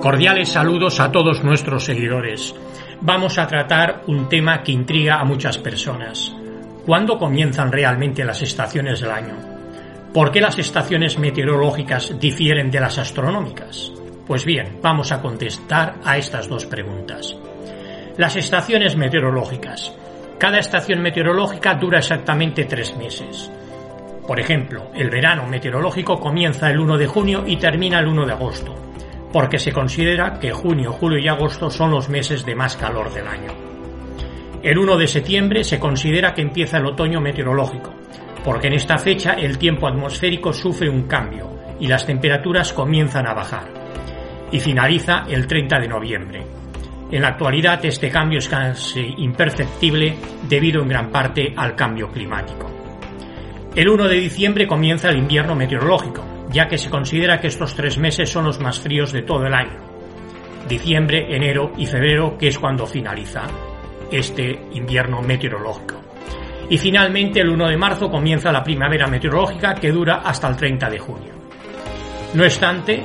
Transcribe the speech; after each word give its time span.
Cordiales 0.00 0.50
saludos 0.50 1.00
a 1.00 1.10
todos 1.10 1.42
nuestros 1.42 1.84
seguidores. 1.84 2.54
Vamos 3.00 3.36
a 3.36 3.48
tratar 3.48 4.04
un 4.06 4.28
tema 4.28 4.62
que 4.62 4.70
intriga 4.70 5.18
a 5.18 5.24
muchas 5.24 5.58
personas. 5.58 6.32
¿Cuándo 6.86 7.18
comienzan 7.18 7.72
realmente 7.72 8.24
las 8.24 8.40
estaciones 8.40 9.00
del 9.00 9.10
año? 9.10 9.34
¿Por 10.14 10.30
qué 10.30 10.40
las 10.40 10.56
estaciones 10.56 11.18
meteorológicas 11.18 12.14
difieren 12.20 12.70
de 12.70 12.78
las 12.78 12.96
astronómicas? 12.96 13.90
Pues 14.24 14.44
bien, 14.44 14.78
vamos 14.80 15.10
a 15.10 15.20
contestar 15.20 15.96
a 16.04 16.16
estas 16.16 16.48
dos 16.48 16.64
preguntas. 16.64 17.36
Las 18.16 18.36
estaciones 18.36 18.96
meteorológicas. 18.96 19.92
Cada 20.38 20.60
estación 20.60 21.02
meteorológica 21.02 21.74
dura 21.74 21.98
exactamente 21.98 22.66
tres 22.66 22.96
meses. 22.96 23.50
Por 24.28 24.38
ejemplo, 24.38 24.92
el 24.94 25.10
verano 25.10 25.48
meteorológico 25.48 26.20
comienza 26.20 26.70
el 26.70 26.78
1 26.78 26.98
de 26.98 27.06
junio 27.08 27.42
y 27.44 27.56
termina 27.56 27.98
el 27.98 28.06
1 28.06 28.26
de 28.26 28.32
agosto 28.32 28.88
porque 29.32 29.58
se 29.58 29.72
considera 29.72 30.38
que 30.38 30.52
junio, 30.52 30.92
julio 30.92 31.18
y 31.18 31.28
agosto 31.28 31.70
son 31.70 31.90
los 31.90 32.08
meses 32.08 32.44
de 32.44 32.54
más 32.54 32.76
calor 32.76 33.12
del 33.12 33.26
año. 33.26 33.52
El 34.62 34.78
1 34.78 34.96
de 34.96 35.06
septiembre 35.06 35.64
se 35.64 35.78
considera 35.78 36.34
que 36.34 36.42
empieza 36.42 36.78
el 36.78 36.86
otoño 36.86 37.20
meteorológico, 37.20 37.94
porque 38.44 38.68
en 38.68 38.74
esta 38.74 38.98
fecha 38.98 39.34
el 39.34 39.58
tiempo 39.58 39.86
atmosférico 39.86 40.52
sufre 40.52 40.88
un 40.88 41.02
cambio 41.02 41.48
y 41.78 41.86
las 41.86 42.06
temperaturas 42.06 42.72
comienzan 42.72 43.26
a 43.26 43.34
bajar. 43.34 43.68
Y 44.50 44.60
finaliza 44.60 45.26
el 45.28 45.46
30 45.46 45.78
de 45.78 45.88
noviembre. 45.88 46.46
En 47.10 47.22
la 47.22 47.28
actualidad 47.28 47.84
este 47.84 48.10
cambio 48.10 48.38
es 48.38 48.48
casi 48.48 49.14
imperceptible 49.18 50.16
debido 50.48 50.82
en 50.82 50.88
gran 50.88 51.10
parte 51.10 51.52
al 51.56 51.74
cambio 51.74 52.10
climático. 52.10 52.70
El 53.74 53.88
1 53.88 54.08
de 54.08 54.16
diciembre 54.16 54.66
comienza 54.66 55.08
el 55.10 55.18
invierno 55.18 55.54
meteorológico, 55.54 56.24
ya 56.50 56.66
que 56.66 56.78
se 56.78 56.90
considera 56.90 57.40
que 57.40 57.48
estos 57.48 57.74
tres 57.74 57.98
meses 57.98 58.30
son 58.30 58.44
los 58.44 58.60
más 58.60 58.78
fríos 58.78 59.12
de 59.12 59.22
todo 59.22 59.46
el 59.46 59.54
año. 59.54 59.78
Diciembre, 60.68 61.34
enero 61.34 61.72
y 61.76 61.86
febrero, 61.86 62.36
que 62.38 62.48
es 62.48 62.58
cuando 62.58 62.86
finaliza 62.86 63.42
este 64.10 64.68
invierno 64.72 65.22
meteorológico. 65.22 65.96
Y 66.70 66.76
finalmente 66.76 67.40
el 67.40 67.48
1 67.48 67.68
de 67.68 67.76
marzo 67.76 68.10
comienza 68.10 68.52
la 68.52 68.62
primavera 68.62 69.06
meteorológica 69.06 69.74
que 69.74 69.90
dura 69.90 70.16
hasta 70.16 70.48
el 70.48 70.56
30 70.56 70.90
de 70.90 70.98
junio. 70.98 71.32
No 72.34 72.42
obstante, 72.42 73.02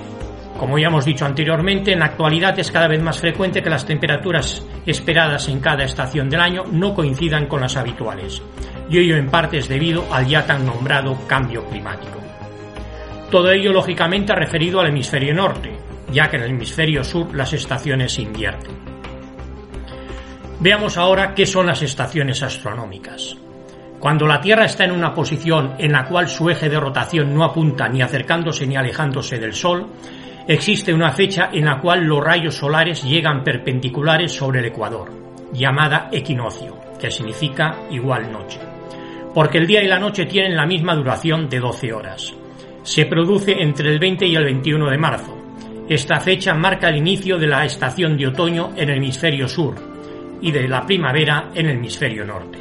como 0.58 0.78
ya 0.78 0.88
hemos 0.88 1.06
dicho 1.06 1.26
anteriormente, 1.26 1.94
en 1.94 2.00
la 2.00 2.06
actualidad 2.06 2.58
es 2.60 2.72
cada 2.72 2.88
vez 2.88 3.02
más 3.02 3.20
frecuente 3.20 3.62
que 3.62 3.70
las 3.70 3.86
temperaturas 3.86 4.66
esperadas 4.86 5.48
en 5.48 5.60
cada 5.60 5.86
estación 5.86 6.30
del 6.30 6.42
año 6.42 6.64
no 6.72 6.94
coincidan 6.94 7.48
con 7.48 7.62
las 7.62 7.78
habituales, 7.78 8.42
y 8.90 9.00
ello 9.00 9.16
en 9.16 9.30
parte 9.30 9.58
es 9.58 9.70
debido 9.70 10.06
al 10.12 10.28
ya 10.28 10.46
tan 10.46 10.66
nombrado 10.66 11.18
cambio 11.28 11.66
climático. 11.66 12.20
Todo 13.34 13.50
ello 13.50 13.74
lógicamente 13.74 14.36
referido 14.36 14.80
al 14.80 14.90
hemisferio 14.90 15.34
norte, 15.34 15.76
ya 16.12 16.30
que 16.30 16.36
en 16.36 16.44
el 16.44 16.52
hemisferio 16.52 17.04
sur 17.04 17.34
las 17.34 17.52
estaciones 17.52 18.14
se 18.14 18.22
invierten. 18.22 18.76
Veamos 20.60 21.00
ahora 21.00 21.34
qué 21.34 21.48
son 21.48 21.66
las 21.66 21.82
estaciones 21.82 22.44
astronómicas. 22.44 23.36
Cuando 24.00 24.28
la 24.28 24.40
Tierra 24.40 24.66
está 24.66 24.86
en 24.86 24.92
una 24.92 25.16
posición 25.16 25.74
en 25.80 25.94
la 25.94 26.06
cual 26.06 26.28
su 26.28 26.48
eje 26.52 26.70
de 26.70 26.80
rotación 26.80 27.34
no 27.34 27.44
apunta 27.44 27.90
ni 27.90 28.04
acercándose 28.04 28.68
ni 28.68 28.76
alejándose 28.76 29.40
del 29.40 29.56
Sol, 29.56 29.88
existe 30.48 30.94
una 30.94 31.10
fecha 31.10 31.50
en 31.52 31.66
la 31.66 31.80
cual 31.80 32.04
los 32.04 32.24
rayos 32.24 32.54
solares 32.54 33.04
llegan 33.04 33.44
perpendiculares 33.44 34.32
sobre 34.32 34.60
el 34.60 34.66
ecuador, 34.68 35.10
llamada 35.52 36.08
equinoccio, 36.12 36.78
que 37.00 37.10
significa 37.10 37.78
igual 37.90 38.32
noche, 38.32 38.60
porque 39.34 39.58
el 39.58 39.66
día 39.66 39.82
y 39.82 39.88
la 39.88 39.98
noche 39.98 40.28
tienen 40.28 40.56
la 40.56 40.68
misma 40.68 40.94
duración 40.94 41.50
de 41.50 41.60
12 41.60 41.94
horas 41.94 42.36
se 42.84 43.06
produce 43.06 43.54
entre 43.60 43.90
el 43.90 44.00
20 44.00 44.26
y 44.26 44.36
el 44.36 44.44
21 44.44 44.90
de 44.90 44.98
marzo. 44.98 45.38
Esta 45.90 46.20
fecha 46.20 46.54
marca 46.54 46.90
el 46.90 46.98
inicio 46.98 47.38
de 47.38 47.48
la 47.48 47.66
estación 47.66 48.18
de 48.18 48.28
otoño 48.28 48.72
en 48.76 48.90
el 48.90 48.98
hemisferio 48.98 49.48
sur 49.48 49.76
y 50.42 50.52
de 50.52 50.68
la 50.68 50.86
primavera 50.86 51.50
en 51.54 51.68
el 51.68 51.78
hemisferio 51.78 52.26
norte. 52.26 52.60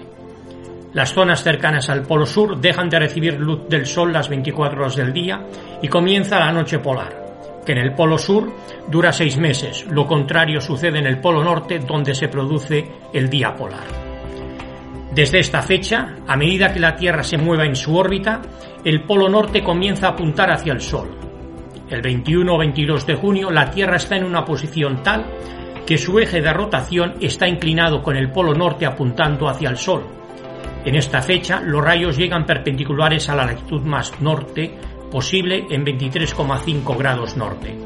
Las 0.94 1.14
zonas 1.14 1.42
cercanas 1.42 1.88
al 1.88 2.02
polo 2.02 2.26
sur 2.26 2.60
dejan 2.60 2.88
de 2.88 2.98
recibir 2.98 3.38
luz 3.38 3.68
del 3.68 3.86
sol 3.86 4.12
las 4.12 4.28
24 4.28 4.80
horas 4.80 4.96
del 4.96 5.12
día 5.12 5.46
y 5.80 5.88
comienza 5.88 6.38
la 6.38 6.52
noche 6.52 6.80
polar, 6.80 7.62
que 7.64 7.72
en 7.72 7.78
el 7.78 7.94
polo 7.94 8.18
sur 8.18 8.52
dura 8.88 9.12
seis 9.12 9.38
meses. 9.38 9.86
Lo 9.90 10.06
contrario 10.06 10.60
sucede 10.60 10.98
en 10.98 11.06
el 11.06 11.18
polo 11.18 11.42
norte 11.42 11.78
donde 11.78 12.14
se 12.14 12.28
produce 12.28 12.86
el 13.12 13.30
día 13.30 13.54
polar. 13.54 14.01
Desde 15.14 15.40
esta 15.40 15.60
fecha, 15.60 16.16
a 16.26 16.36
medida 16.36 16.72
que 16.72 16.80
la 16.80 16.96
Tierra 16.96 17.22
se 17.22 17.36
mueva 17.36 17.66
en 17.66 17.76
su 17.76 17.94
órbita, 17.94 18.40
el 18.82 19.02
polo 19.02 19.28
norte 19.28 19.62
comienza 19.62 20.06
a 20.06 20.10
apuntar 20.12 20.50
hacia 20.50 20.72
el 20.72 20.80
Sol. 20.80 21.10
El 21.90 22.00
21 22.00 22.54
o 22.54 22.56
22 22.56 23.06
de 23.06 23.14
junio, 23.16 23.50
la 23.50 23.70
Tierra 23.70 23.96
está 23.96 24.16
en 24.16 24.24
una 24.24 24.42
posición 24.42 25.02
tal 25.02 25.26
que 25.86 25.98
su 25.98 26.18
eje 26.18 26.40
de 26.40 26.52
rotación 26.54 27.14
está 27.20 27.46
inclinado 27.46 28.02
con 28.02 28.16
el 28.16 28.30
polo 28.30 28.54
norte 28.54 28.86
apuntando 28.86 29.50
hacia 29.50 29.68
el 29.68 29.76
Sol. 29.76 30.06
En 30.86 30.94
esta 30.94 31.20
fecha, 31.20 31.60
los 31.60 31.84
rayos 31.84 32.16
llegan 32.16 32.46
perpendiculares 32.46 33.28
a 33.28 33.36
la 33.36 33.44
latitud 33.44 33.82
más 33.82 34.18
norte 34.22 34.74
posible 35.10 35.66
en 35.68 35.84
23,5 35.84 36.96
grados 36.96 37.36
norte, 37.36 37.76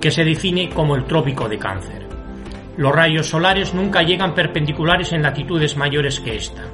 que 0.00 0.10
se 0.10 0.24
define 0.24 0.68
como 0.68 0.96
el 0.96 1.04
trópico 1.04 1.48
de 1.48 1.58
Cáncer. 1.58 2.02
Los 2.76 2.92
rayos 2.92 3.26
solares 3.28 3.74
nunca 3.74 4.02
llegan 4.02 4.34
perpendiculares 4.34 5.12
en 5.12 5.22
latitudes 5.22 5.76
mayores 5.76 6.20
que 6.20 6.36
esta. 6.36 6.71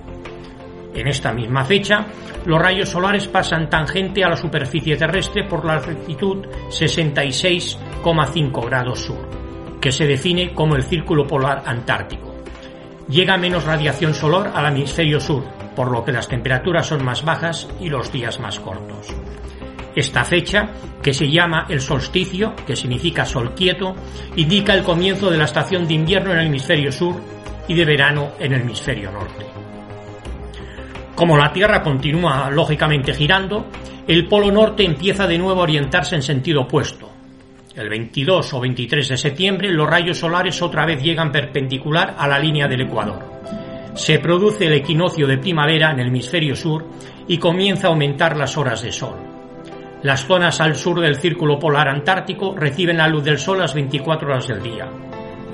En 0.94 1.06
esta 1.06 1.32
misma 1.32 1.64
fecha, 1.64 2.06
los 2.44 2.60
rayos 2.60 2.88
solares 2.88 3.28
pasan 3.28 3.68
tangente 3.68 4.24
a 4.24 4.30
la 4.30 4.36
superficie 4.36 4.96
terrestre 4.96 5.44
por 5.44 5.64
la 5.64 5.76
latitud 5.76 6.46
66,5 6.68 8.66
grados 8.66 9.00
sur, 9.00 9.28
que 9.80 9.92
se 9.92 10.06
define 10.06 10.54
como 10.54 10.76
el 10.76 10.82
círculo 10.82 11.26
polar 11.26 11.62
antártico. 11.66 12.34
Llega 13.08 13.38
menos 13.38 13.64
radiación 13.64 14.14
solar 14.14 14.52
al 14.54 14.66
hemisferio 14.66 15.20
sur, 15.20 15.44
por 15.74 15.90
lo 15.90 16.04
que 16.04 16.12
las 16.12 16.28
temperaturas 16.28 16.86
son 16.86 17.04
más 17.04 17.24
bajas 17.24 17.68
y 17.80 17.88
los 17.88 18.10
días 18.12 18.40
más 18.40 18.58
cortos. 18.58 19.14
Esta 19.94 20.24
fecha, 20.24 20.70
que 21.02 21.14
se 21.14 21.30
llama 21.30 21.66
el 21.68 21.80
solsticio, 21.80 22.54
que 22.66 22.76
significa 22.76 23.24
sol 23.24 23.54
quieto, 23.54 23.94
indica 24.36 24.74
el 24.74 24.84
comienzo 24.84 25.30
de 25.30 25.38
la 25.38 25.44
estación 25.44 25.88
de 25.88 25.94
invierno 25.94 26.32
en 26.32 26.38
el 26.38 26.46
hemisferio 26.46 26.92
sur 26.92 27.16
y 27.66 27.74
de 27.74 27.84
verano 27.84 28.32
en 28.38 28.52
el 28.52 28.60
hemisferio 28.60 29.10
norte. 29.10 29.67
Como 31.18 31.36
la 31.36 31.52
Tierra 31.52 31.82
continúa 31.82 32.48
lógicamente 32.48 33.12
girando, 33.12 33.66
el 34.06 34.28
polo 34.28 34.52
norte 34.52 34.84
empieza 34.84 35.26
de 35.26 35.36
nuevo 35.36 35.58
a 35.58 35.64
orientarse 35.64 36.14
en 36.14 36.22
sentido 36.22 36.60
opuesto. 36.60 37.10
El 37.74 37.88
22 37.88 38.54
o 38.54 38.60
23 38.60 39.08
de 39.08 39.16
septiembre 39.16 39.72
los 39.72 39.90
rayos 39.90 40.16
solares 40.16 40.62
otra 40.62 40.86
vez 40.86 41.02
llegan 41.02 41.32
perpendicular 41.32 42.14
a 42.16 42.28
la 42.28 42.38
línea 42.38 42.68
del 42.68 42.82
ecuador. 42.82 43.18
Se 43.94 44.20
produce 44.20 44.66
el 44.66 44.74
equinoccio 44.74 45.26
de 45.26 45.38
primavera 45.38 45.90
en 45.90 45.98
el 45.98 46.06
hemisferio 46.06 46.54
sur 46.54 46.86
y 47.26 47.36
comienza 47.36 47.88
a 47.88 47.90
aumentar 47.90 48.36
las 48.36 48.56
horas 48.56 48.82
de 48.82 48.92
sol. 48.92 49.16
Las 50.04 50.24
zonas 50.24 50.60
al 50.60 50.76
sur 50.76 51.00
del 51.00 51.16
círculo 51.16 51.58
polar 51.58 51.88
antártico 51.88 52.54
reciben 52.54 52.98
la 52.98 53.08
luz 53.08 53.24
del 53.24 53.38
sol 53.38 53.58
las 53.58 53.74
24 53.74 54.28
horas 54.28 54.46
del 54.46 54.62
día. 54.62 54.88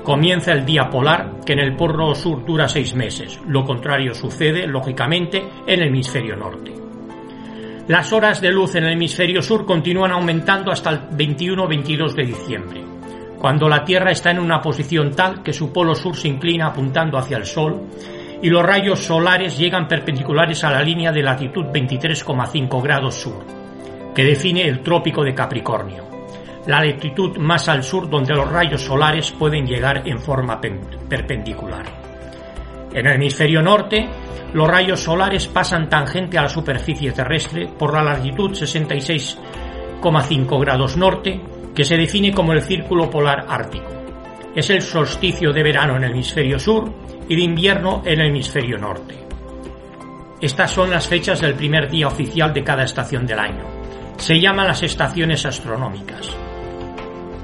Comienza 0.05 0.53
el 0.53 0.67
día 0.67 0.87
polar, 0.87 1.39
que 1.43 1.53
en 1.53 1.59
el 1.59 1.75
polo 1.75 2.13
sur 2.13 2.45
dura 2.45 2.69
seis 2.69 2.93
meses. 2.93 3.41
Lo 3.47 3.65
contrario 3.65 4.13
sucede, 4.13 4.67
lógicamente, 4.67 5.39
en 5.65 5.81
el 5.81 5.87
hemisferio 5.87 6.35
norte. 6.35 6.71
Las 7.87 8.13
horas 8.13 8.39
de 8.39 8.51
luz 8.51 8.75
en 8.75 8.83
el 8.83 8.93
hemisferio 8.93 9.41
sur 9.41 9.65
continúan 9.65 10.11
aumentando 10.11 10.71
hasta 10.71 10.91
el 10.91 10.99
21-22 11.09 12.13
de 12.13 12.23
diciembre, 12.23 12.83
cuando 13.39 13.67
la 13.67 13.83
Tierra 13.83 14.11
está 14.11 14.29
en 14.29 14.37
una 14.37 14.61
posición 14.61 15.09
tal 15.15 15.41
que 15.41 15.53
su 15.53 15.73
polo 15.73 15.95
sur 15.95 16.15
se 16.15 16.27
inclina 16.27 16.67
apuntando 16.67 17.17
hacia 17.17 17.37
el 17.37 17.45
Sol 17.47 17.87
y 18.43 18.49
los 18.49 18.63
rayos 18.63 18.99
solares 18.99 19.57
llegan 19.57 19.87
perpendiculares 19.87 20.63
a 20.63 20.69
la 20.69 20.83
línea 20.83 21.11
de 21.11 21.23
latitud 21.23 21.65
23,5 21.65 22.83
grados 22.83 23.15
sur 23.15 23.43
que 24.15 24.23
define 24.23 24.67
el 24.67 24.81
trópico 24.81 25.23
de 25.23 25.35
Capricornio, 25.35 26.04
la 26.67 26.83
latitud 26.83 27.37
más 27.37 27.69
al 27.69 27.83
sur 27.83 28.09
donde 28.09 28.33
los 28.33 28.51
rayos 28.51 28.81
solares 28.81 29.31
pueden 29.31 29.65
llegar 29.65 30.07
en 30.07 30.19
forma 30.19 30.59
perpendicular. 30.61 31.85
En 32.93 33.05
el 33.05 33.15
hemisferio 33.15 33.61
norte, 33.61 34.09
los 34.53 34.67
rayos 34.67 35.01
solares 35.01 35.47
pasan 35.47 35.89
tangente 35.89 36.37
a 36.37 36.43
la 36.43 36.49
superficie 36.49 37.11
terrestre 37.11 37.67
por 37.67 37.93
la 37.93 38.03
latitud 38.03 38.51
66,5 38.51 40.59
grados 40.59 40.97
norte, 40.97 41.41
que 41.73 41.83
se 41.83 41.97
define 41.97 42.33
como 42.33 42.53
el 42.53 42.61
círculo 42.61 43.09
polar 43.09 43.45
ártico. 43.47 43.91
Es 44.55 44.69
el 44.69 44.81
solsticio 44.81 45.51
de 45.51 45.63
verano 45.63 45.97
en 45.97 46.05
el 46.05 46.11
hemisferio 46.11 46.57
sur 46.57 46.89
y 47.27 47.35
de 47.35 47.41
invierno 47.41 48.01
en 48.05 48.21
el 48.21 48.27
hemisferio 48.27 48.77
norte. 48.77 49.15
Estas 50.39 50.71
son 50.71 50.89
las 50.89 51.07
fechas 51.07 51.41
del 51.41 51.55
primer 51.55 51.89
día 51.89 52.07
oficial 52.07 52.53
de 52.53 52.63
cada 52.63 52.83
estación 52.83 53.25
del 53.25 53.39
año 53.39 53.75
se 54.17 54.39
llaman 54.39 54.67
las 54.67 54.83
estaciones 54.83 55.45
astronómicas. 55.45 56.44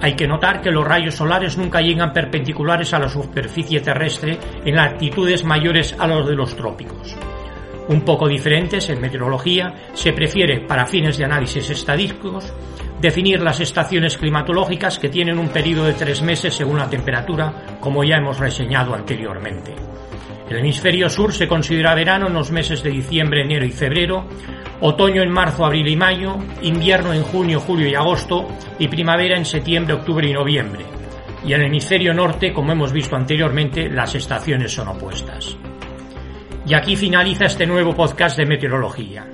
Hay 0.01 0.15
que 0.15 0.27
notar 0.27 0.61
que 0.61 0.71
los 0.71 0.87
rayos 0.87 1.15
solares 1.15 1.57
nunca 1.57 1.79
llegan 1.79 2.11
perpendiculares 2.11 2.93
a 2.93 2.99
la 2.99 3.07
superficie 3.07 3.81
terrestre 3.81 4.37
en 4.65 4.75
latitudes 4.75 5.43
mayores 5.43 5.95
a 5.97 6.07
los 6.07 6.27
de 6.27 6.35
los 6.35 6.55
trópicos. 6.55 7.15
Un 7.87 8.01
poco 8.01 8.27
diferentes 8.27 8.89
en 8.89 9.01
meteorología, 9.01 9.73
se 9.93 10.13
prefiere 10.13 10.61
para 10.61 10.85
fines 10.85 11.17
de 11.17 11.25
análisis 11.25 11.69
estadísticos 11.69 12.51
definir 12.99 13.41
las 13.41 13.59
estaciones 13.59 14.17
climatológicas 14.17 14.99
que 14.99 15.09
tienen 15.09 15.39
un 15.39 15.49
periodo 15.49 15.85
de 15.85 15.93
tres 15.93 16.21
meses 16.21 16.53
según 16.53 16.77
la 16.77 16.89
temperatura, 16.89 17.77
como 17.79 18.03
ya 18.03 18.17
hemos 18.17 18.39
reseñado 18.39 18.93
anteriormente. 18.93 19.73
El 20.49 20.57
hemisferio 20.57 21.09
sur 21.09 21.33
se 21.33 21.47
considera 21.47 21.95
verano 21.95 22.27
en 22.27 22.33
los 22.33 22.51
meses 22.51 22.83
de 22.83 22.91
diciembre, 22.91 23.41
enero 23.41 23.65
y 23.65 23.71
febrero, 23.71 24.25
otoño 24.81 25.21
en 25.21 25.31
marzo, 25.31 25.65
abril 25.65 25.87
y 25.87 25.95
mayo, 25.95 26.37
invierno 26.61 27.13
en 27.13 27.23
junio, 27.23 27.59
julio 27.59 27.87
y 27.87 27.95
agosto 27.95 28.47
y 28.79 28.87
primavera 28.87 29.37
en 29.37 29.45
septiembre, 29.45 29.93
octubre 29.93 30.27
y 30.27 30.33
noviembre. 30.33 30.85
Y 31.45 31.53
en 31.53 31.61
el 31.61 31.67
hemisferio 31.67 32.13
norte, 32.13 32.53
como 32.53 32.71
hemos 32.71 32.91
visto 32.91 33.15
anteriormente, 33.15 33.89
las 33.89 34.13
estaciones 34.15 34.73
son 34.73 34.89
opuestas. 34.89 35.57
Y 36.67 36.73
aquí 36.73 36.95
finaliza 36.95 37.45
este 37.45 37.65
nuevo 37.65 37.95
podcast 37.95 38.37
de 38.37 38.45
meteorología. 38.45 39.25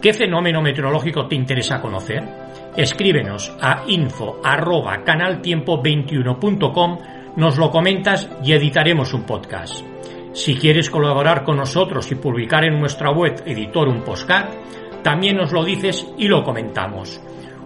¿Qué 0.00 0.12
fenómeno 0.12 0.60
meteorológico 0.60 1.26
te 1.26 1.36
interesa 1.36 1.80
conocer? 1.80 2.22
Escríbenos 2.76 3.52
a 3.60 3.84
info 3.86 4.40
arroba 4.42 5.04
canaltiempo21.com, 5.04 6.98
nos 7.36 7.56
lo 7.56 7.70
comentas 7.70 8.28
y 8.42 8.52
editaremos 8.52 9.14
un 9.14 9.22
podcast. 9.22 9.91
Si 10.32 10.54
quieres 10.54 10.88
colaborar 10.90 11.44
con 11.44 11.56
nosotros 11.58 12.10
y 12.10 12.14
publicar 12.14 12.64
en 12.64 12.80
nuestra 12.80 13.10
web 13.10 13.42
editor 13.44 13.88
un 13.88 14.02
postcard, 14.02 14.48
también 15.02 15.36
nos 15.36 15.52
lo 15.52 15.64
dices 15.64 16.06
y 16.16 16.28
lo 16.28 16.42
comentamos. 16.42 17.20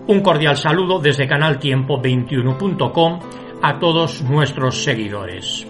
Un 0.08 0.20
cordial 0.20 0.56
saludo 0.56 0.98
desde 0.98 1.28
canaltiempo21.com 1.28 3.20
a 3.62 3.78
todos 3.78 4.22
nuestros 4.22 4.82
seguidores. 4.82 5.66